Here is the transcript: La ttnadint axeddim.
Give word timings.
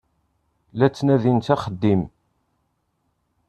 La 0.77 0.87
ttnadint 0.89 1.47
axeddim. 1.53 2.01